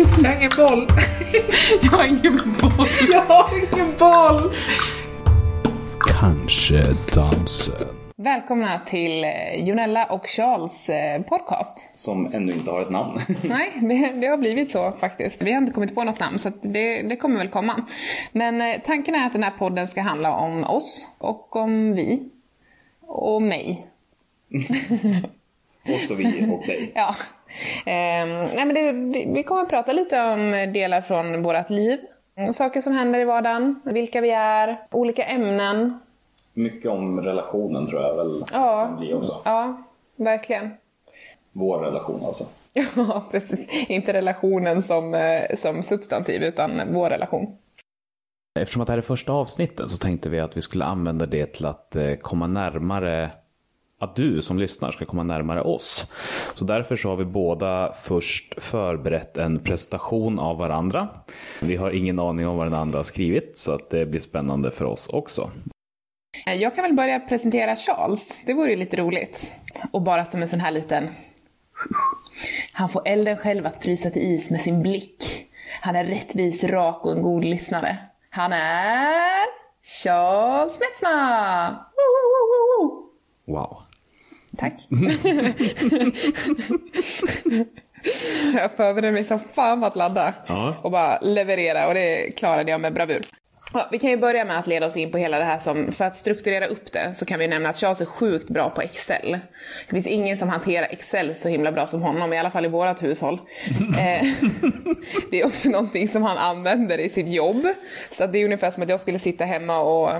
[0.00, 0.86] Jag har ingen boll.
[1.82, 2.88] Jag har ingen boll.
[3.10, 4.52] Jag har ingen boll.
[6.20, 6.82] Kanske
[7.14, 7.88] dansen.
[8.16, 11.98] Välkomna till eh, Jonella och Charles eh, podcast.
[11.98, 13.20] Som ännu inte har ett namn.
[13.42, 15.42] Nej, det, det har blivit så faktiskt.
[15.42, 17.84] Vi har inte kommit på något namn så att det, det kommer väl komma.
[18.32, 22.28] Men eh, tanken är att den här podden ska handla om oss och om vi.
[23.00, 23.86] Och mig.
[25.88, 26.92] och så vi och dig.
[26.94, 27.14] Ja.
[27.86, 31.98] Ehm, nej men det, vi, vi kommer att prata lite om delar från vårt liv.
[32.52, 35.98] Saker som händer i vardagen, vilka vi är, olika ämnen.
[36.54, 38.86] Mycket om relationen tror jag väl Ja.
[38.86, 39.42] kan bli också.
[39.44, 39.82] Ja,
[40.16, 40.70] verkligen.
[41.52, 42.44] Vår relation alltså.
[42.96, 43.90] Ja, precis.
[43.90, 47.56] Inte relationen som, eh, som substantiv, utan vår relation.
[48.60, 51.46] Eftersom att det här är första avsnittet så tänkte vi att vi skulle använda det
[51.46, 53.30] till att eh, komma närmare
[54.00, 56.06] att du som lyssnar ska komma närmare oss.
[56.54, 61.08] Så därför så har vi båda först förberett en presentation av varandra.
[61.60, 64.70] Vi har ingen aning om vad den andra har skrivit så att det blir spännande
[64.70, 65.50] för oss också.
[66.46, 68.38] Eh, Jag kan väl börja presentera Charles.
[68.46, 69.50] Det vore ju lite roligt.
[69.90, 71.08] Och bara som en sån här liten...
[72.72, 75.46] Han får elden själv att frysa till is med sin blick.
[75.80, 77.98] Han är rättvis, rak och en god lyssnare.
[78.30, 79.60] Han är...
[80.02, 81.76] Charles Metzma!
[83.46, 83.82] Wow.
[84.60, 84.74] Tack.
[88.54, 90.76] jag förberedde mig som fan på att ladda Ja.
[90.82, 93.26] och bara leverera och det klarade jag med bravur.
[93.72, 95.92] Ja, vi kan ju börja med att leda oss in på hela det här som,
[95.92, 98.80] för att strukturera upp det så kan vi nämna att Charles är sjukt bra på
[98.82, 99.30] Excel.
[99.86, 102.68] Det finns ingen som hanterar Excel så himla bra som honom, i alla fall i
[102.68, 103.40] vårt hushåll.
[104.00, 104.26] Eh,
[105.30, 107.66] det är också någonting som han använder i sitt jobb.
[108.10, 110.10] Så att det är ungefär som att jag skulle sitta hemma och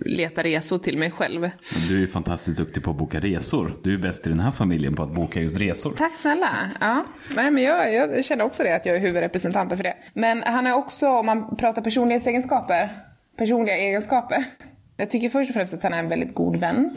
[0.00, 1.50] leta resor till mig själv.
[1.88, 3.76] Du är ju fantastiskt duktig på att boka resor.
[3.82, 5.92] Du är bäst i den här familjen på att boka just resor.
[5.96, 6.70] Tack snälla.
[6.80, 7.04] Ja.
[7.36, 9.94] Nej, men jag, jag känner också det, att jag är huvudrepresentanten för det.
[10.14, 12.90] Men han är också, om man pratar personlighetsegenskaper,
[13.38, 14.44] personliga egenskaper.
[14.96, 16.96] Jag tycker först och främst att han är en väldigt god vän.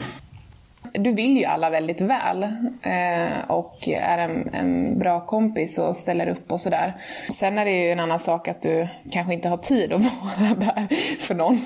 [0.92, 2.42] Du vill ju alla väldigt väl
[2.82, 6.96] eh, och är en, en bra kompis och ställer upp och sådär.
[7.30, 10.54] Sen är det ju en annan sak att du kanske inte har tid att vara
[10.54, 10.88] där
[11.20, 11.58] för någon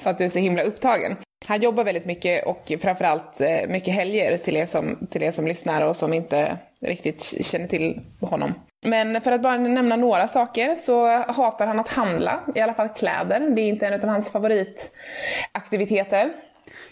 [0.00, 1.16] för att du är så himla upptagen.
[1.46, 5.46] Han jobbar väldigt mycket och framförallt eh, mycket helger till er, som, till er som
[5.46, 8.54] lyssnar och som inte riktigt känner till honom.
[8.84, 12.88] Men för att bara nämna några saker så hatar han att handla, i alla fall
[12.88, 13.40] kläder.
[13.40, 16.32] Det är inte en av hans favoritaktiviteter.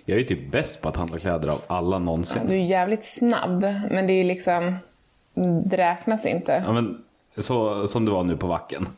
[0.08, 2.42] Jag är ju typ bäst på att handla kläder av alla någonsin.
[2.46, 3.60] Du är jävligt snabb,
[3.90, 4.76] men det är liksom...
[5.64, 6.62] Det räknas inte.
[6.66, 7.02] Ja, men,
[7.36, 8.88] så, som det var nu på Vacken.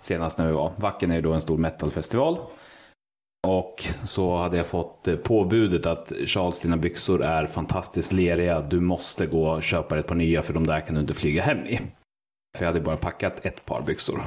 [0.00, 0.72] Senast när vi var.
[0.76, 2.38] Vacken är ju då en stor metalfestival.
[3.46, 8.60] Och så hade jag fått eh, påbudet att Charles dina byxor är fantastiskt leriga.
[8.60, 11.42] Du måste gå och köpa ett par nya för de där kan du inte flyga
[11.42, 11.80] hem i.
[12.58, 14.20] För jag hade bara packat ett par byxor.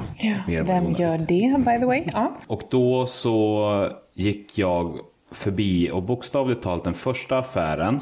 [0.46, 2.02] Var Vem gör det, by the way?
[2.12, 2.32] Ja.
[2.46, 4.98] Och då så gick jag
[5.32, 8.00] förbi och bokstavligt talat den första affären.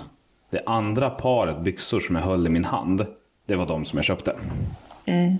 [0.50, 3.06] Det andra paret byxor som jag höll i min hand.
[3.46, 4.36] Det var de som jag köpte.
[5.04, 5.38] Mm.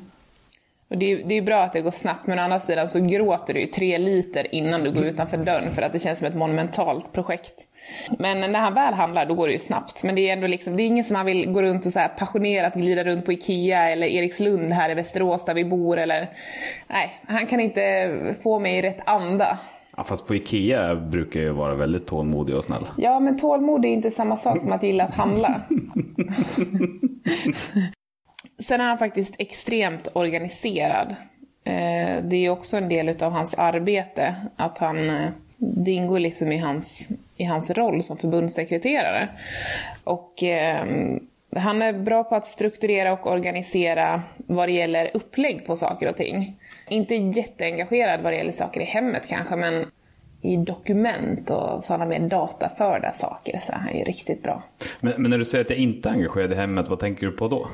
[0.91, 3.01] Och det, är, det är bra att det går snabbt, men å andra sidan så
[3.01, 6.27] gråter du ju tre liter innan du går utanför dörren för att det känns som
[6.27, 7.67] ett monumentalt projekt.
[8.19, 10.05] Men när han väl handlar, då går det ju snabbt.
[10.05, 11.99] Men det är ändå liksom, det är ingen som han vill gå runt och så
[11.99, 16.31] här passionerat glida runt på Ikea eller Erikslund här i Västerås där vi bor eller...
[16.89, 19.59] Nej, han kan inte få mig i rätt anda.
[20.01, 22.87] Ja, fast på Ikea brukar jag vara väldigt tålmodig och snäll.
[22.97, 25.61] Ja, men tålmod är inte samma sak som att gilla att handla.
[28.59, 31.15] Sen är han faktiskt extremt organiserad.
[31.65, 36.53] Eh, Det är också en del av hans arbete, att han, eh, det ingår liksom
[36.53, 39.29] i hans, i hans roll som förbundssekreterare.
[40.05, 40.87] Och eh,
[41.57, 46.17] han är bra på att strukturera och organisera vad det gäller upplägg på saker och
[46.17, 46.57] ting.
[46.91, 49.87] Inte jätteengagerad vad det gäller saker i hemmet kanske, men
[50.43, 54.63] i dokument och sådana mer dataförda saker så är han ju riktigt bra.
[55.01, 57.33] Men, men när du säger att jag inte är engagerad i hemmet, vad tänker du
[57.33, 57.69] på då?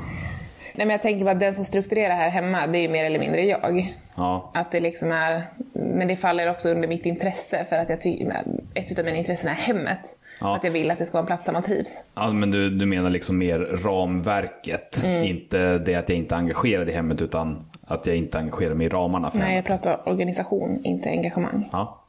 [0.74, 3.04] Nej men jag tänker på att den som strukturerar här hemma, det är ju mer
[3.04, 3.94] eller mindre jag.
[4.16, 5.42] Ja, Att det liksom är,
[5.72, 8.42] men det faller också under mitt intresse för att jag tycker,
[8.74, 10.00] ett av mina intressen är hemmet.
[10.40, 10.56] Ja.
[10.56, 12.10] Att jag vill att det ska vara en plats där man trivs.
[12.14, 15.04] ja men du, du menar liksom mer ramverket.
[15.04, 15.24] Mm.
[15.24, 18.86] Inte det att jag inte är engagerad i hemmet utan att jag inte engagerar mig
[18.86, 19.66] i ramarna för Nej, jag hemmet.
[19.66, 21.68] pratar organisation, inte engagemang.
[21.72, 22.02] Ja.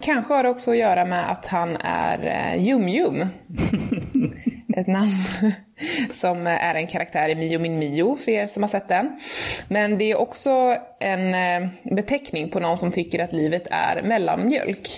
[0.00, 3.26] Kanske har det också att göra med att han är eh, Jum-Jum.
[4.76, 5.12] Ett namn
[6.10, 9.20] som är en karaktär i Mio min Mio, för er som har sett den.
[9.68, 14.88] Men det är också en eh, beteckning på någon som tycker att livet är mellanmjölk.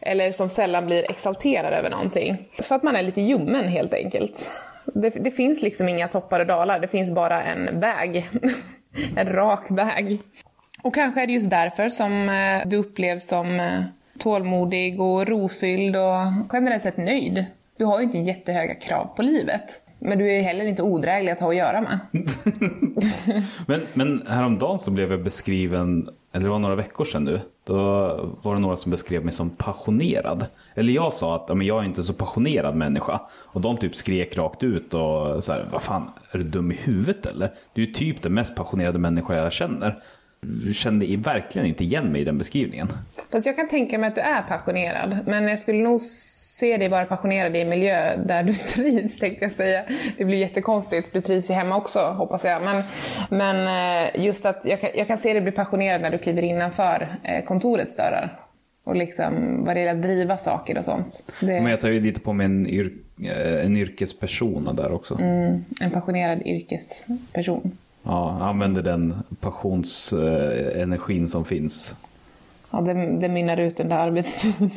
[0.00, 2.36] Eller som sällan blir exalterad över någonting.
[2.62, 4.50] För att man är lite ljummen helt enkelt.
[4.94, 8.28] Det, det finns liksom inga toppar och dalar, det finns bara en väg.
[9.16, 10.20] en rak väg.
[10.82, 13.82] Och kanske är det just därför som eh, du upplevs som eh,
[14.18, 17.46] tålmodig och rofylld och generellt sett nöjd.
[17.76, 19.82] Du har ju inte jättehöga krav på livet.
[19.98, 21.98] Men du är heller inte odräglig att ha att göra med.
[23.66, 27.74] Men, men häromdagen så blev jag beskriven, eller det var några veckor sedan nu, då
[28.42, 30.46] var det några som beskrev mig som passionerad.
[30.74, 33.20] Eller jag sa att men jag är inte så passionerad människa.
[33.32, 36.74] Och de typ skrek rakt ut och så här, vad fan, är du dum i
[36.74, 37.50] huvudet eller?
[37.72, 40.02] Du är ju typ den mest passionerade människa jag känner.
[40.74, 42.88] Kände verkligen inte igen mig i den beskrivningen.
[43.30, 45.18] Fast jag kan tänka mig att du är passionerad.
[45.26, 49.44] Men jag skulle nog se dig vara passionerad i en miljö där du trivs, tänkte
[49.44, 49.84] jag säga.
[50.18, 52.62] Det blir jättekonstigt, du trivs ju hemma också, hoppas jag.
[52.62, 52.82] Men,
[53.30, 53.66] men
[54.06, 57.16] eh, just att jag kan, jag kan se dig bli passionerad när du kliver innanför
[57.22, 58.40] eh, kontorets dörrar.
[58.84, 61.32] Och liksom vad det gäller att driva saker och sånt.
[61.40, 62.92] Det, Men jag tar ju lite på mig en, yr,
[63.22, 65.14] eh, en yrkespersona där också.
[65.80, 67.76] En passionerad yrkesperson.
[68.06, 71.96] Ja, använder den passionsenergin som finns.
[72.70, 74.54] Ja, det, det mynnar ut under arbetstid.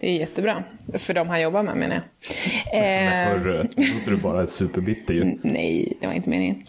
[0.00, 0.64] Det är jättebra.
[0.98, 2.04] För de han jobbar med menar jag.
[2.74, 5.38] Eh, Hörru, då låter du bara superbitter ju.
[5.42, 6.62] Nej, det var inte meningen.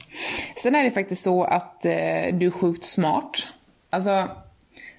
[0.63, 1.91] Sen är det faktiskt så att eh,
[2.33, 3.47] du är sjukt smart.
[3.89, 4.27] Alltså,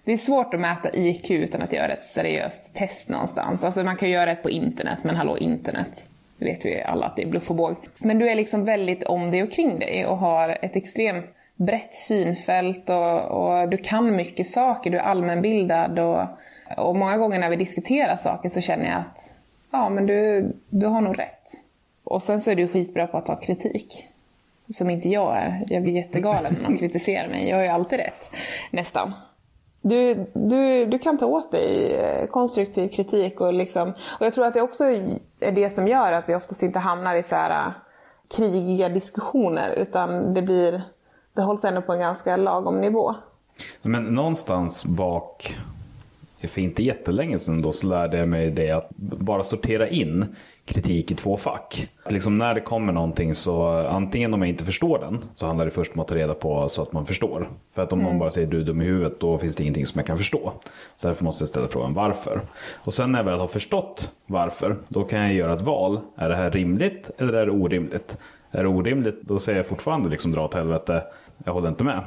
[0.04, 3.64] det är svårt att mäta IQ utan att göra ett seriöst test någonstans.
[3.64, 6.06] Alltså man kan göra ett på internet, men hallå internet.
[6.42, 7.76] Det vet vi alla att det är bluff och båg.
[7.98, 11.94] Men du är liksom väldigt om dig och kring dig och har ett extremt brett
[11.94, 16.22] synfält och, och du kan mycket saker, du är allmänbildad och,
[16.76, 19.34] och många gånger när vi diskuterar saker så känner jag att
[19.70, 21.50] ja, men du, du har nog rätt.
[22.04, 24.08] Och sen så är du skitbra på att ta kritik.
[24.68, 25.64] Som inte jag är.
[25.68, 27.48] Jag blir jättegalen när någon kritiserar mig.
[27.48, 28.30] Jag har ju alltid rätt.
[28.70, 29.12] Nästan.
[29.82, 33.90] Du, du, du kan ta åt dig eh, konstruktiv kritik och liksom...
[33.90, 34.84] Och jag tror att det också
[35.40, 37.72] är det som gör att vi oftast inte hamnar i så här eh,
[38.36, 39.74] krigiga diskussioner.
[39.76, 40.82] Utan det blir...
[41.34, 43.14] Det hålls ändå på en ganska lagom nivå.
[43.82, 45.56] Men någonstans bak,
[46.48, 51.10] för inte jättelänge sedan då, så lärde jag mig det att bara sortera in kritik
[51.10, 51.88] i två fack.
[52.04, 55.64] Att Liksom när det kommer någonting så antingen om jag inte förstår den så handlar
[55.64, 57.48] det först om att ta reda på så att man förstår.
[57.74, 59.86] För att om någon bara säger du är dum i huvudet då finns det ingenting
[59.86, 60.52] som jag kan förstå.
[60.96, 62.40] Så därför måste jag ställa frågan varför.
[62.84, 66.00] Och sen när jag väl har förstått varför då kan jag göra ett val.
[66.16, 68.18] Är det här rimligt eller är det orimligt?
[68.50, 71.02] Är det orimligt då säger jag fortfarande liksom dra åt helvete.
[71.44, 72.00] Jag håller inte med.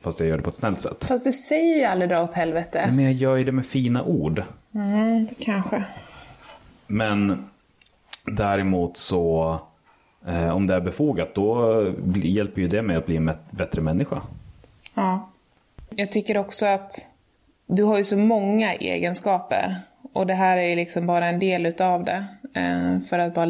[0.00, 1.04] Fast jag gör det på ett snällt sätt.
[1.04, 2.90] Fast du säger ju aldrig dra åt helvete.
[2.92, 4.42] Men jag gör ju det med fina ord.
[4.74, 5.84] Mm, kanske.
[6.86, 7.48] Men
[8.32, 9.58] däremot så,
[10.28, 11.82] eh, om det är befogat, då
[12.14, 14.22] hjälper ju det mig att bli en bättre människa.
[14.94, 15.30] Ja.
[15.90, 16.92] Jag tycker också att
[17.66, 19.74] du har ju så många egenskaper.
[20.12, 22.24] Och det här är ju liksom bara en del utav det.
[22.60, 23.46] eh, För att bara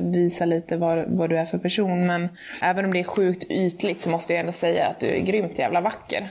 [0.00, 2.06] visa lite vad, vad du är för person.
[2.06, 2.28] Men
[2.62, 5.58] även om det är sjukt ytligt så måste jag ändå säga att du är grymt
[5.58, 6.28] jävla vacker.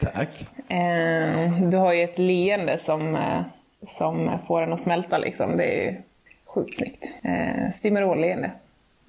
[0.00, 0.46] Tack.
[0.68, 3.40] Eh, Du har ju ett leende som, eh,
[3.88, 5.56] som får en att smälta liksom.
[5.56, 5.96] Det är ju
[6.54, 7.04] sjukt snyggt.
[7.22, 8.50] Eh, Stimorol-leende.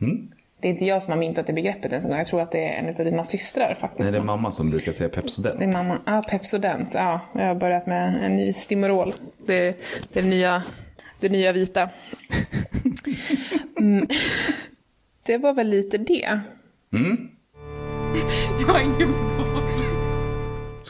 [0.02, 0.32] Mm.
[0.60, 2.06] Det är inte jag som har myntat det begreppet ens.
[2.06, 4.00] Jag tror att det är en av dina systrar faktiskt.
[4.00, 5.60] Nej, det är mamma som brukar säga Pepsodent.
[5.60, 5.98] Det är mamma.
[6.06, 6.94] Ja, Pepsodent.
[6.94, 9.14] Ja, jag har börjat med en ny Stimorol.
[9.46, 9.78] Det,
[10.14, 10.64] det, är nya,
[11.20, 11.90] det nya vita.
[13.80, 14.08] Mm.
[15.26, 16.40] Det var väl lite det.
[16.94, 17.30] Mm.
[18.60, 19.14] Jag har ingen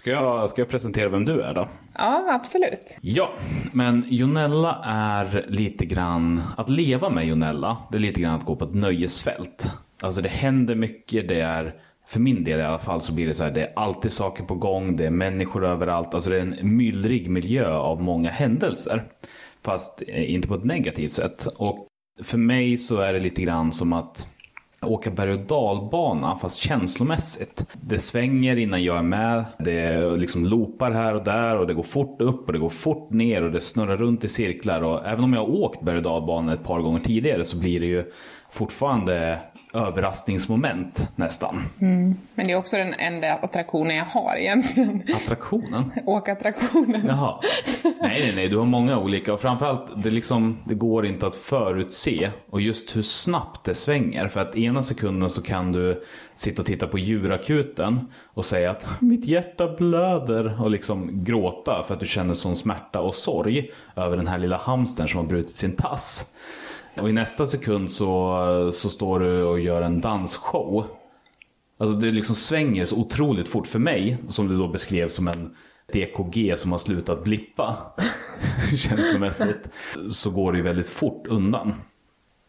[0.05, 1.69] Ska, jag, ska jag presentera vem du är då?
[1.97, 2.97] Ja, absolut.
[3.01, 3.33] Ja,
[3.71, 8.55] men Jonella är lite grann, att leva med Jonella, det är lite grann att gå
[8.55, 9.73] på ett nöjesfält.
[10.03, 11.75] Alltså det händer mycket, det är,
[12.07, 14.43] för min del i alla fall så blir det så här, det är alltid saker
[14.43, 19.03] på gång, det är människor överallt, alltså det är en myllrig miljö av många händelser.
[19.61, 21.47] Fast eh, inte på ett negativt sätt.
[21.57, 21.87] Och
[22.23, 24.27] för mig så är det lite grann som att
[24.85, 27.65] åka berg och dalbana fast känslomässigt.
[27.81, 29.45] Det svänger innan jag är med.
[29.59, 33.09] Det liksom loopar här och där och det går fort upp och det går fort
[33.09, 34.81] ner och det snurrar runt i cirklar.
[34.81, 37.79] Och även om jag har åkt berg och dalbana ett par gånger tidigare så blir
[37.79, 38.11] det ju
[38.55, 39.39] fortfarande
[39.73, 41.63] överraskningsmoment nästan.
[41.77, 45.03] Men det är också den enda attraktionen jag har egentligen.
[45.15, 45.91] Attraktionen?
[46.05, 47.05] Åkattraktionen.
[47.07, 47.39] Jaha.
[47.83, 48.47] Nej, nej, nej.
[48.47, 49.33] Du har många olika.
[49.33, 52.31] Och framförallt, det, liksom, det går inte att förutse.
[52.49, 54.27] Och just hur snabbt det svänger.
[54.27, 56.03] För att ena sekunden så kan du
[56.35, 57.99] sitta och titta på djurakuten
[58.33, 63.01] och säga att mitt hjärta blöder och liksom gråta för att du känner sån smärta
[63.01, 66.31] och sorg över den här lilla hamstern som har brutit sin tass.
[67.01, 70.85] Och i nästa sekund så, så står du och gör en dansshow
[71.77, 75.55] Alltså det liksom svänger så otroligt fort för mig, som du då beskrev som en
[75.93, 77.77] DKG som har slutat blippa
[78.75, 79.69] känslomässigt,
[80.09, 81.73] så går det ju väldigt fort undan.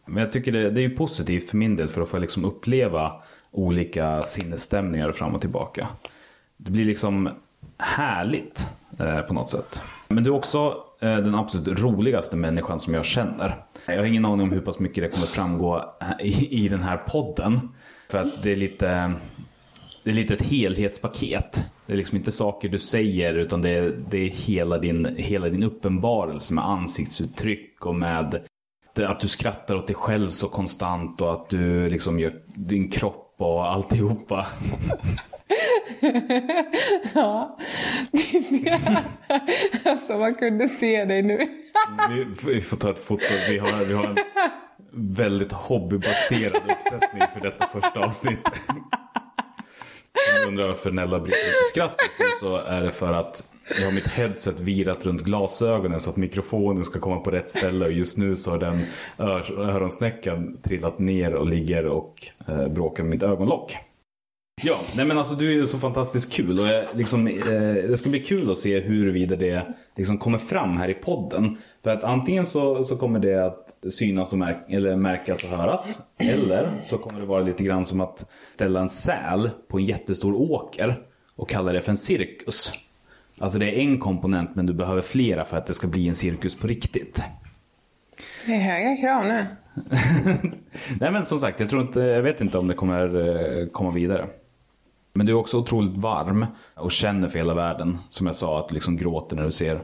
[0.05, 2.45] Men jag tycker det, det är ju positivt för min del för att få liksom
[2.45, 3.11] uppleva
[3.51, 5.87] olika sinnesstämningar fram och tillbaka.
[6.57, 7.29] Det blir liksom
[7.77, 8.67] härligt
[8.99, 9.81] eh, på något sätt.
[10.07, 13.65] Men du är också Eh, den absolut roligaste människan som jag känner.
[13.85, 16.79] Jag har ingen aning om hur pass mycket det kommer framgå eh, i, i den
[16.79, 17.59] här podden.
[18.09, 19.13] För att det är lite,
[20.03, 21.71] det är lite ett helhetspaket.
[21.85, 25.49] Det är liksom inte saker du säger utan det är, det är hela, din, hela
[25.49, 28.41] din uppenbarelse med ansiktsuttryck och med
[29.05, 33.35] att du skrattar åt dig själv så konstant och att du liksom gör din kropp
[33.37, 34.47] och alltihopa.
[37.13, 37.57] Ja.
[39.85, 41.37] alltså man kunde se dig nu.
[42.09, 43.23] Vi, vi får ta ett foto.
[43.49, 44.17] Vi har, vi har en
[44.91, 48.39] väldigt hobbybaserad uppsättning för detta första avsnitt.
[48.45, 53.13] Om du undrar varför Nella bryter ut i skratt just nu så är det för
[53.13, 53.47] att
[53.79, 57.85] jag har mitt headset virat runt glasögonen så att mikrofonen ska komma på rätt ställe
[57.85, 58.85] och just nu så har den
[59.57, 63.77] öronsnäckan trillat ner och ligger och eh, bråkar med mitt ögonlock.
[64.61, 67.33] Ja, nej men alltså du är ju så fantastiskt kul och jag, liksom, eh,
[67.89, 69.61] det ska bli kul att se huruvida det
[69.95, 71.57] liksom kommer fram här i podden.
[71.83, 76.01] För att antingen så, så kommer det att synas och märk, eller märkas och höras.
[76.17, 80.51] Eller så kommer det vara lite grann som att ställa en säl på en jättestor
[80.51, 80.95] åker
[81.35, 82.71] och kalla det för en cirkus.
[83.39, 86.15] Alltså det är en komponent men du behöver flera för att det ska bli en
[86.15, 87.23] cirkus på riktigt.
[88.45, 89.45] Det är höga krav nu.
[90.99, 93.15] Nej men som sagt, jag, tror inte, jag vet inte om det kommer
[93.61, 94.27] eh, komma vidare.
[95.17, 97.97] Men du är också otroligt varm och känner för hela världen.
[98.09, 99.83] Som jag sa, att du liksom gråter när du ser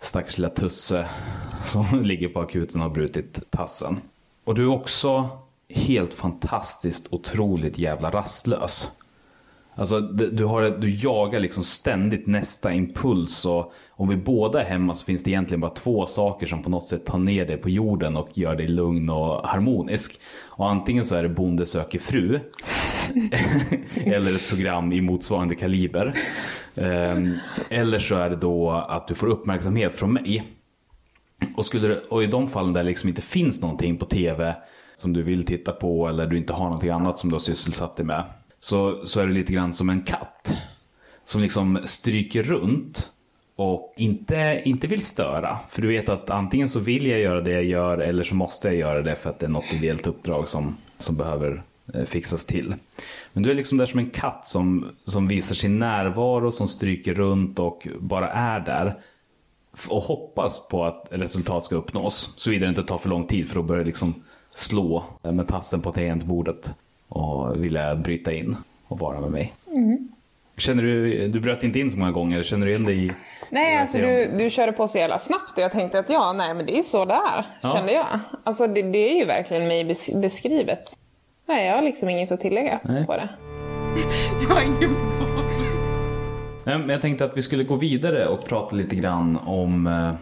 [0.00, 1.08] stackars lilla Tusse
[1.64, 4.00] som ligger på akuten och har brutit tassen.
[4.44, 5.28] Och du är också
[5.68, 8.90] helt fantastiskt otroligt jävla rastlös.
[9.76, 14.94] Alltså du, har, du jagar liksom ständigt nästa impuls och om vi båda är hemma
[14.94, 17.70] så finns det egentligen bara två saker som på något sätt tar ner dig på
[17.70, 20.20] jorden och gör dig lugn och harmonisk.
[20.48, 22.40] Och antingen så är det Bonde söker fru
[24.04, 26.14] eller ett program i motsvarande kaliber.
[26.74, 27.38] Ehm,
[27.70, 30.44] eller så är det då att du får uppmärksamhet från mig.
[31.56, 34.56] Och, skulle, du, och i de fallen där det liksom inte finns någonting på tv
[34.94, 37.96] som du vill titta på eller du inte har någonting annat som du har sysselsatt
[37.96, 38.24] dig med.
[38.64, 40.52] Så, så är du lite grann som en katt.
[41.24, 43.12] Som liksom stryker runt
[43.56, 45.58] och inte, inte vill störa.
[45.68, 48.68] För du vet att antingen så vill jag göra det jag gör eller så måste
[48.68, 51.62] jag göra det för att det är något ideellt uppdrag som, som behöver
[51.94, 52.74] eh, fixas till.
[53.32, 57.14] Men du är liksom där som en katt som, som visar sin närvaro, som stryker
[57.14, 58.98] runt och bara är där
[59.88, 62.34] och hoppas på att resultat ska uppnås.
[62.36, 65.80] Såvida det inte tar för lång tid för att börja liksom slå eh, med tassen
[65.80, 66.74] på tangentbordet
[67.08, 68.56] och vilja bryta in
[68.88, 69.52] och vara med mig.
[70.56, 73.12] Känner du, du bröt inte in så många gånger, känner du igen dig i
[73.50, 76.54] Nej, alltså du, du körde på så jävla snabbt och jag tänkte att ja, nej
[76.54, 77.72] men det är så det är, Ja.
[77.76, 78.06] kände jag.
[78.44, 80.98] Alltså det, det är ju verkligen mig bes- beskrivet.
[81.46, 83.06] Nej, jag har liksom inget att tillägga Nej.
[83.06, 83.28] på det.
[84.48, 84.96] jag har ingen
[86.64, 90.12] Nej, men jag tänkte att vi skulle gå vidare och prata lite grann om, eh,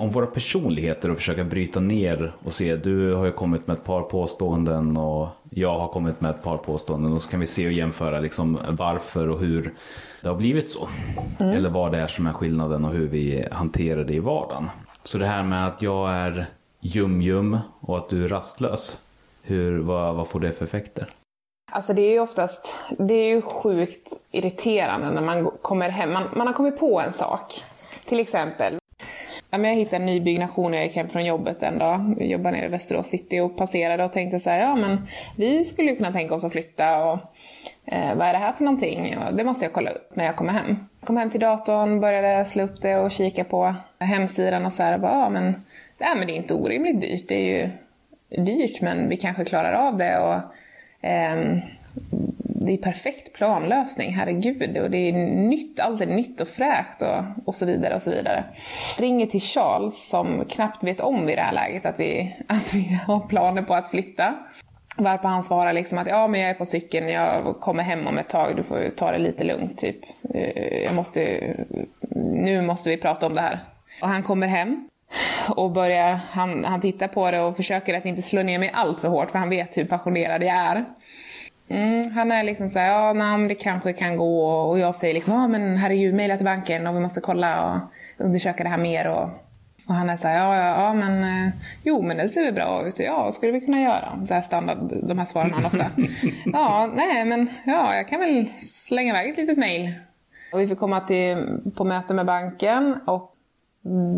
[0.00, 2.76] om våra personligheter och försöka bryta ner och se.
[2.76, 6.56] Du har ju kommit med ett par påståenden och jag har kommit med ett par
[6.56, 9.74] påståenden och så kan vi se och jämföra liksom varför och hur
[10.22, 10.88] det har blivit så.
[11.38, 14.70] Eller vad det är som är skillnaden och hur vi hanterar det i vardagen.
[15.02, 16.46] Så det här med att jag är
[16.80, 19.02] jum-jum och att du är rastlös.
[19.42, 21.12] Hur, vad, vad får det för effekter?
[21.72, 26.12] Alltså det är ju oftast, det är ju sjukt irriterande när man kommer hem.
[26.12, 27.64] Man, man har kommit på en sak.
[28.04, 28.79] Till exempel,
[29.50, 32.14] ja, men jag hittade en ny byggnation när jag gick hem från jobbet en dag.
[32.18, 35.64] Jag jobbade nere i Västerås city och passerade och tänkte så här, ja men vi
[35.64, 37.18] skulle ju kunna tänka oss att flytta och
[37.84, 39.18] eh, vad är det här för någonting?
[39.18, 40.76] och det måste jag kolla upp när jag kommer hem.
[41.04, 44.98] Kom hem till datorn, började slå upp det och kika på hemsidan och så här,
[44.98, 45.44] bara, ja men,
[45.98, 47.28] nej, men det är inte orimligt dyrt.
[47.28, 47.70] Det är ju
[48.44, 50.34] dyrt men vi kanske klarar av det och
[51.08, 51.58] eh,
[52.66, 54.76] det är perfekt planlösning, herregud.
[54.76, 58.10] Och det är nytt, allt är nytt och fräscht och, och så vidare och så
[58.10, 58.44] vidare.
[58.98, 63.00] Ringer till Charles som knappt vet om i det här läget att vi, att vi
[63.06, 64.34] har planer på att flytta.
[64.96, 68.18] Varpå han svarar liksom att ja men jag är på cykeln, jag kommer hem om
[68.18, 69.96] ett tag, du får ta det lite lugnt typ.
[70.34, 71.40] Eh, jag måste,
[72.34, 73.60] nu måste vi prata om det här.
[74.02, 74.88] Och han kommer hem
[75.48, 79.00] och börjar, han, han tittar på det och försöker att inte slå ner mig allt
[79.00, 80.84] för hårt för han vet hur passionerad jag är.
[81.70, 85.34] Mm, han är liksom såhär, ja nej, det kanske kan gå och jag säger liksom,
[85.34, 87.80] ja men herregud, mejla till banken och vi måste kolla och
[88.24, 89.28] undersöka det här mer och,
[89.86, 92.86] och han är såhär, ja ja, ja men eh, jo men det ser väl bra
[92.86, 94.24] ut, ja skulle vi kunna göra?
[94.24, 95.86] Så här standard, de här svaren han ofta.
[96.44, 99.92] ja, nej men ja, jag kan väl slänga iväg ett litet mejl.
[100.52, 101.46] Och vi fick komma till,
[101.76, 103.36] på möte med banken och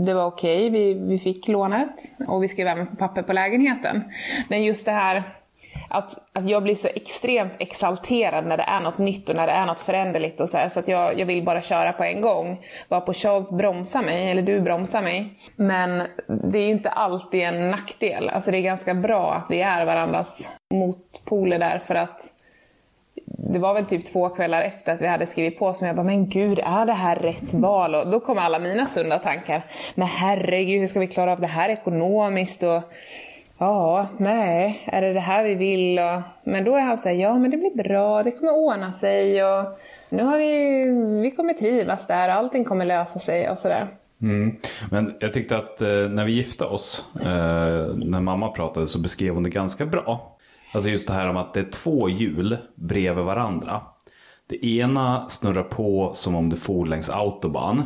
[0.07, 4.05] det var okej, vi, vi fick lånet och vi skrev även på papper på lägenheten.
[4.49, 5.23] Men just det här
[5.89, 9.53] att, att jag blir så extremt exalterad när det är något nytt och när det
[9.53, 12.21] är något föränderligt och så här, så att jag, jag vill bara köra på en
[12.21, 12.61] gång.
[12.89, 15.39] Var på Charles bromsa mig, eller du bromsar mig.
[15.57, 18.29] Men det är ju inte alltid en nackdel.
[18.29, 22.33] Alltså det är ganska bra att vi är varandras motpoler där för att
[23.53, 26.07] det var väl typ två kvällar efter att vi hade skrivit på som jag bara,
[26.07, 27.95] men gud, är det här rätt val?
[27.95, 29.67] Och då kom alla mina sunda tankar.
[29.95, 32.63] Men herregud, hur ska vi klara av det här ekonomiskt?
[32.63, 32.83] Och
[33.63, 35.99] ja, nej, är det det här vi vill?
[35.99, 39.45] Och, men då är han såhär, ja men det blir bra, det kommer ordna sig
[39.45, 39.79] och
[40.09, 40.85] nu har vi,
[41.23, 43.89] vi kommer trivas där, allting kommer lösa sig och sådär.
[44.23, 44.57] Mm.
[44.91, 49.35] Men jag tyckte att eh, när vi gifte oss, eh, när mamma pratade så beskrev
[49.35, 50.39] hon det ganska bra.
[50.75, 53.81] Alltså just det här om att det är två hjul bredvid varandra.
[54.47, 57.83] Det ena snurrar på som om det for längs autobahn.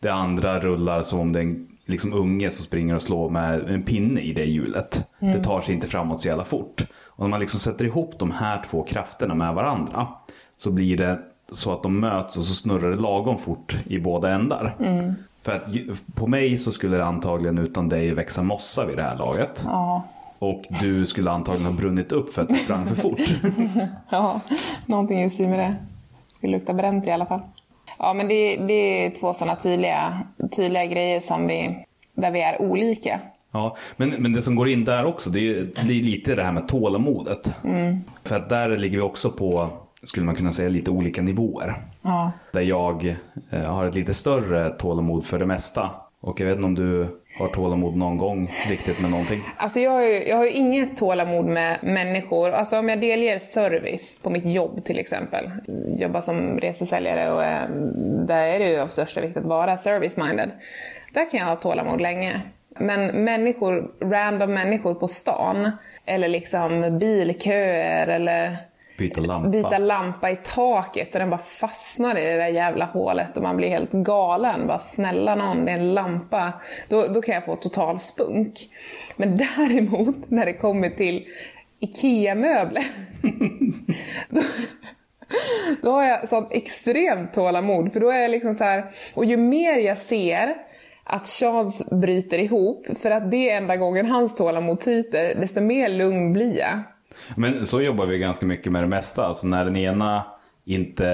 [0.00, 3.70] Det andra rullar som om det är en liksom, unge som springer och slår med
[3.70, 5.08] en pinne i det hjulet.
[5.18, 6.82] Det tar sig inte framåt så jävla fort.
[7.06, 10.08] Och när man liksom sätter ihop de här två krafterna med varandra
[10.56, 11.18] så blir det
[11.52, 14.76] så att de möts och så snurrar det lagom fort i båda ändar.
[15.42, 15.66] För att
[16.14, 19.62] på mig så skulle det antagligen utan dig växa mossa vid det här laget.
[19.66, 20.02] Ja,
[20.38, 23.20] Och du skulle antagligen ha brunnit upp för att du sprang för fort.
[24.10, 24.40] ja
[24.86, 25.76] någonting i stil med det.
[26.26, 27.40] Skulle lukta bränt i alla fall.
[28.02, 30.22] Ja, men det, det är två sådana tydliga,
[30.56, 33.20] tydliga grejer som vi, där vi är olika.
[33.52, 36.68] Ja, men, men det som går in där också, det är, lite det här med
[36.68, 37.54] tålamodet.
[38.24, 39.68] För att där ligger vi också på,
[40.02, 41.82] skulle man kunna säga, lite olika nivåer.
[42.02, 42.32] Ja.
[42.52, 43.16] Där jag
[43.50, 45.90] eh, har ett lite större tålamod för det mesta.
[46.20, 49.40] Och jag vet inte om du har tålamod någon gång riktigt med någonting.
[49.56, 52.50] Alltså jag har, ju, jag har ju inget tålamod med människor.
[52.50, 55.50] Alltså om jag delger service på mitt jobb till exempel.
[55.98, 57.68] Jobbar som resesäljare och eh,
[58.26, 60.50] där är det ju av största vikt att vara service-minded.
[61.12, 62.40] Där kan jag ha tålamod länge.
[62.78, 65.70] Men människor, random människor på stan.
[66.06, 68.56] Eller liksom bilköer eller
[68.98, 69.48] Byta lampa.
[69.48, 73.56] byta lampa i taket och den bara fastnar i det där jävla hålet och man
[73.56, 74.66] blir helt galen.
[74.66, 76.52] Bara snälla någon, det är en lampa.
[76.88, 78.68] Då, då kan jag få total spunk.
[79.16, 81.26] Men däremot när det kommer till
[81.80, 82.84] IKEA-möbler.
[84.28, 84.40] då,
[85.82, 87.92] då har jag sånt extremt tålamod.
[87.92, 90.54] För då är jag liksom så här, och ju mer jag ser
[91.04, 95.88] att Charles bryter ihop, för att det är enda gången hans tålamod tryter, desto mer
[95.88, 96.78] lugn blir jag.
[97.36, 99.26] Men så jobbar vi ganska mycket med det mesta.
[99.26, 100.24] Alltså när den ena
[100.64, 101.04] inte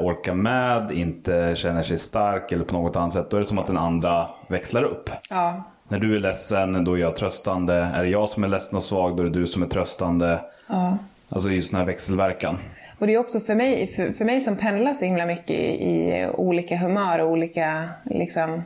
[0.00, 3.30] orkar med, inte känner sig stark eller på något annat sätt.
[3.30, 5.10] Då är det som att den andra växlar upp.
[5.30, 7.74] Ja, När du är ledsen, då är jag tröstande.
[7.74, 10.40] Är det jag som är ledsen och svag, då är det du som är tröstande.
[10.66, 10.98] ja.
[11.32, 12.58] Alltså det är ju sån här växelverkan.
[12.98, 15.84] Och det är också för mig, för, för mig som pendlar så himla mycket i,
[15.84, 18.62] i olika humör och olika, liksom,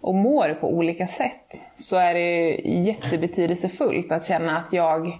[0.00, 5.18] och mår på olika sätt, så är det jättebetydelsefullt att känna att jag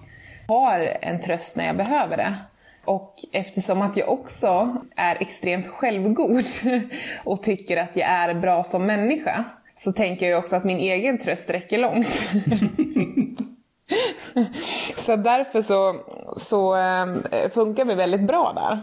[0.51, 2.35] har en tröst när jag behöver det.
[2.85, 6.45] Och eftersom att jag också är extremt självgod
[7.23, 9.43] och tycker att jag är bra som människa,
[9.77, 12.07] så tänker jag ju också att min egen tröst räcker långt.
[14.97, 15.95] Så därför så,
[16.37, 18.79] så eh, funkar vi väldigt bra där.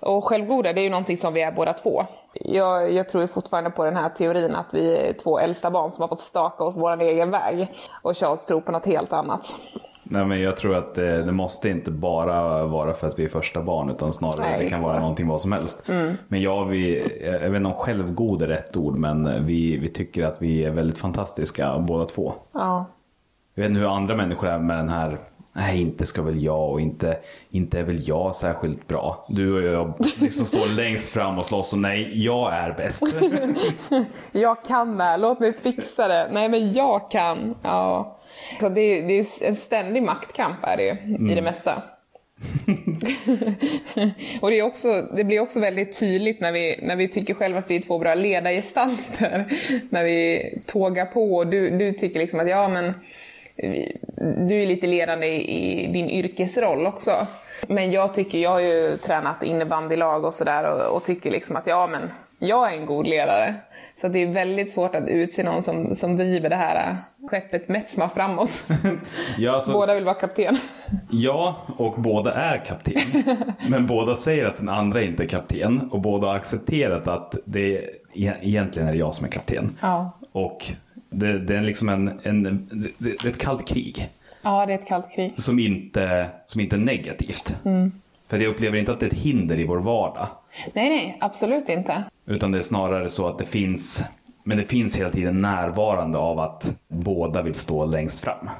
[0.00, 2.04] Och självgoda, det är ju någonting som vi är båda två.
[2.34, 5.90] Jag, jag tror ju fortfarande på den här teorin att vi är två äldsta barn
[5.90, 7.68] som har fått staka oss vår egen väg.
[8.02, 9.52] Och Charles tror på något helt annat.
[10.12, 13.28] Nej, men jag tror att det, det måste inte bara vara för att vi är
[13.28, 15.82] första barn utan snarare Nej, det kan vara någonting vad som helst.
[16.28, 20.22] Men ja, vi, jag vet inte om självgod är rätt ord men vi, vi tycker
[20.22, 22.34] att vi är väldigt fantastiska båda två.
[22.52, 22.86] Ja.
[23.54, 25.18] Jag vet inte hur andra människor är med den här
[25.52, 27.18] Nej, inte ska väl jag och inte,
[27.50, 29.26] inte är väl jag särskilt bra.
[29.28, 33.02] Du och jag liksom står längst fram och slåss och nej, jag är bäst.
[34.32, 36.28] Jag kan det, här, låt mig fixa det.
[36.32, 37.54] Nej men jag kan.
[37.62, 38.19] Ja.
[38.60, 41.82] Så det, är- det är en ständig maktkamp är det ju, i det mesta.
[44.40, 47.58] och det, är också, det blir också väldigt tydligt när vi, när vi tycker själva
[47.58, 49.44] att vi är två bra ledargestalter.
[49.90, 52.92] när vi tågar på och du, du tycker liksom att ja men
[54.48, 57.10] du är lite ledande i, i din yrkesroll också.
[57.68, 61.66] Men jag tycker, jag har ju tränat innebandylag och sådär och, och tycker liksom att
[61.66, 62.02] ja men
[62.40, 63.54] jag är en god ledare.
[64.00, 66.96] Så det är väldigt svårt att utse någon som, som driver det här äh,
[67.28, 68.50] skeppet Metsma framåt.
[69.38, 70.58] Ja, alltså- Båda vill vara kapten.
[71.10, 73.00] Ja, och båda är kapten.
[73.68, 75.88] Men båda säger att den andra inte är kapten.
[75.90, 77.74] Och båda har accepterat att det
[78.14, 79.76] e- egentligen är jag som är kapten.
[79.80, 80.10] Ja.
[80.32, 80.66] Och
[81.10, 82.42] det, det är liksom en, en
[82.98, 84.08] det, det är ett kallt krig.
[84.42, 85.32] Ja, det är ett kallt krig.
[85.36, 87.56] Som inte, som inte är negativt.
[88.28, 90.26] För jag upplever inte att det är ett hinder i vår vardag.
[90.72, 92.04] Nej, nej, absolut inte.
[92.30, 94.04] Utan det är snarare så att det finns
[94.42, 98.50] Men det finns hela tiden närvarande av att båda vill stå längst fram.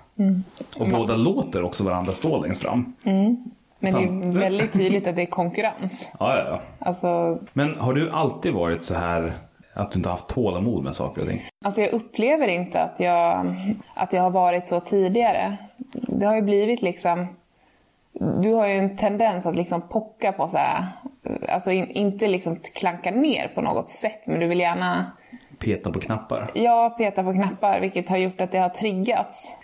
[0.77, 2.95] Och båda låter också varandra stå längst fram.
[3.03, 6.13] Men det är väldigt tydligt att det är konkurrens.
[6.21, 6.61] Ja, ja, ja.
[6.79, 9.35] Alltså, Men har du alltid varit så här
[9.75, 11.43] att du inte haft tålamod med saker och ting?
[11.65, 13.47] alltså jag upplever inte att jag,
[13.95, 15.57] att jag har varit så tidigare.
[15.93, 17.27] Det har ju blivit liksom...
[18.13, 20.85] Du har ju en tendens att liksom pocka på så här...
[21.49, 25.07] Alltså in, inte liksom klanka ner på något sätt, men du vill gärna
[25.59, 26.51] Peta på knappar?
[26.55, 29.57] Ja, peta på knappar, vilket har gjort att det har triggats.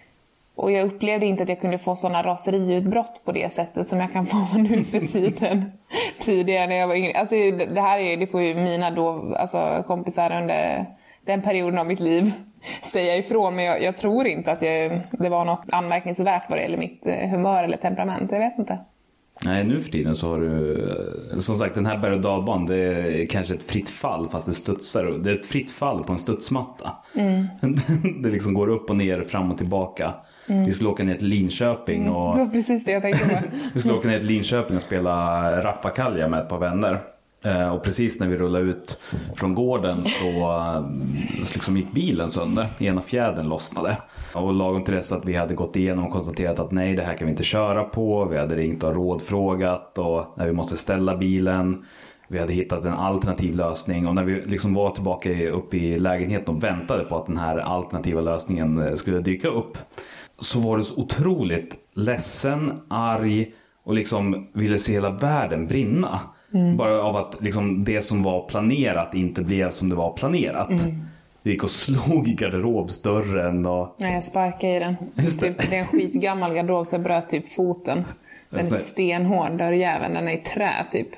[0.55, 4.13] Och jag upplevde inte att jag kunde få såna raseriutbrott på det sättet som jag
[4.13, 5.73] kan få nu för tiden.
[6.21, 7.13] Tidigare när jag var yngre.
[7.13, 10.87] Alltså det det här är, det får ju mina då, alltså kompisar under
[11.25, 12.33] den perioden av mitt liv
[12.83, 13.57] säga ifrån.
[13.57, 17.07] Men jag, jag tror inte att jag, det var något anmärkningsvärt vad det gäller mitt
[17.07, 18.33] eh, humör eller temperament.
[18.33, 18.79] Jag vet inte.
[19.45, 20.73] Nej, nu för tiden så har du,
[21.33, 22.77] eh, som sagt den här berg och dalbanan det
[23.23, 25.05] är kanske ett fritt fall fast det studsar.
[25.05, 26.93] Det är ett fritt fall på en studsmatta.
[28.23, 30.15] det liksom går upp och ner, fram och tillbaka.
[30.47, 33.35] Vi skulle åka ner till Linköping och Det var precis det jag tänkte på.
[33.75, 37.01] vi skulle åka ner till Linköping och spela rappakalja med ett par vänner.
[37.43, 39.01] Eh, och precis när vi rullade ut
[39.35, 40.55] från gården så,
[41.45, 42.69] så liksom gick bilen sönder.
[42.79, 43.97] Ena fjädern lossnade.
[44.35, 47.17] Och lagom till dess att vi hade gått igenom och konstaterat att nej det här
[47.17, 48.25] kan vi inte köra på.
[48.25, 51.85] Vi hade ringt och rådfrågat och när vi måste ställa bilen.
[52.29, 56.57] Vi hade hittat en alternativ lösning och när vi liksom var tillbaka uppe i lägenheten
[56.57, 59.79] och väntade på att den här alternativa lösningen eh, skulle dyka upp.
[60.39, 66.21] Så var du så otroligt ledsen, arg och liksom ville se hela världen brinna.
[66.77, 70.71] Bara av att liksom det som var planerat inte blev som det var planerat.
[71.43, 74.97] Du gick och slog i garderobsdörren och Nej, jag sparkade i den.
[75.15, 75.23] Det.
[75.23, 78.05] Typ, det är en skitgammal garderob så jag bröt typ foten.
[78.51, 80.15] Den är stenhård, dörrjäveln.
[80.15, 81.09] Den är i trä typ.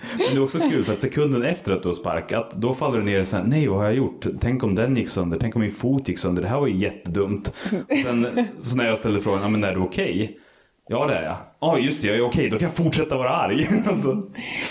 [0.00, 2.98] Men det är också kul för att sekunden efter att du har sparkat, då faller
[2.98, 4.26] du ner och säger nej vad har jag gjort?
[4.40, 6.76] Tänk om den gick sönder, tänk om min fot gick sönder, det här var ju
[6.76, 7.54] jättedumt.
[8.04, 10.38] Sen så när jag ställer frågan, ja men är du okej?
[10.92, 11.36] Ja det är jag.
[11.60, 13.68] Ja just det, jag är okej, då kan jag fortsätta vara arg.
[13.88, 14.22] alltså,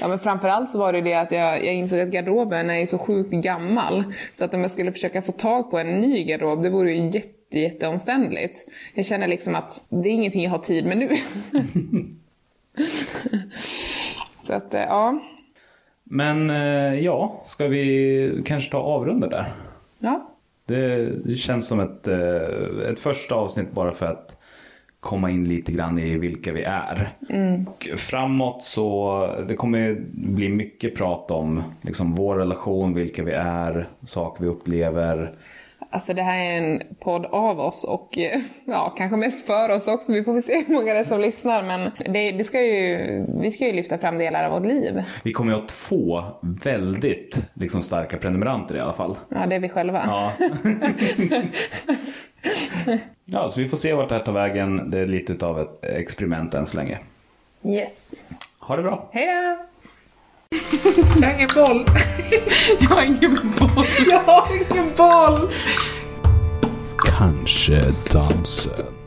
[0.01, 2.97] Ja, men framförallt så var det det att jag, jag insåg att garderoben är så
[2.97, 4.03] sjukt gammal.
[4.33, 7.09] Så att om jag skulle försöka få tag på en ny garderob, det vore ju
[7.09, 8.69] jätte, jätteomständligt.
[8.93, 11.09] Jag känner liksom att det är ingenting jag har tid med nu.
[14.43, 15.19] så att, eh, ja.
[16.03, 19.53] men eh, ja, ska vi kanske ta avrunda där?
[19.99, 20.29] Ja.
[20.65, 24.38] Det, det känns som ett, eh, ett första avsnitt bara för att
[24.99, 27.17] komma in lite grann i vilka vi är.
[27.67, 33.89] Och framåt så det kommer bli mycket prat om liksom vår relation, vilka vi är,
[34.05, 35.31] saker vi upplever.
[35.91, 39.87] Alltså det här är en podd av oss och eh, ja, kanske mest för oss
[39.87, 40.11] också.
[40.11, 41.63] Vi får väl se hur många det är som lyssnar.
[41.63, 45.03] Men det, det ska ju, vi ska ju lyfta fram delar av vårt liv.
[45.23, 49.17] Vi kommer ju ha två väldigt liksom, starka prenumeranter i alla fall.
[49.29, 50.03] Ja, det är vi själva.
[50.07, 50.31] Ja.
[53.31, 54.89] ja, så vi får se vart det här tar vägen.
[54.89, 56.99] Det är lite av ett experiment än så länge.
[57.65, 58.13] Yes.
[58.59, 59.09] Ha det bra!
[59.11, 59.65] Hej då!
[61.21, 61.85] Jag har ingen boll.
[62.79, 63.85] Jag har ingen boll.
[64.09, 65.49] Jag har ingen boll.
[66.97, 68.98] Kanske dansen.